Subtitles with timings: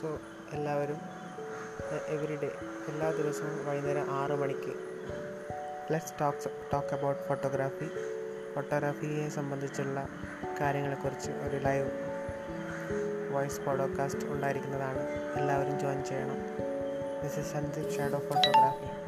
[0.00, 0.20] So
[0.52, 0.98] എല്ലാവരും
[2.06, 2.48] every day
[2.88, 4.72] എല്ലാ ദിവസവും വൈകുന്നേരം ആറ് മണിക്ക്
[5.92, 7.90] let's talks talk about photography
[8.54, 10.08] ഫോട്ടോഗ്രാഫിയെ സംബന്ധിച്ചുള്ള
[10.60, 11.90] കാര്യങ്ങളെക്കുറിച്ച് ഒരു ലൈവ്
[13.32, 14.98] വോയിസ് പോഡോകാസ്റ്റ് ഉണ്ടായിരിക്കുന്നതാണ്.
[15.38, 16.38] എല്ലാവരും ജോയിൻ ചെയ്യണം.
[17.22, 19.07] This is Sandeep shadow photography